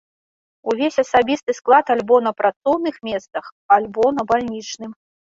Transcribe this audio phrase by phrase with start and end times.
[0.71, 3.45] Увесь асабісты склад альбо на працоўных месцах,
[3.77, 4.91] альбо на бальнічным.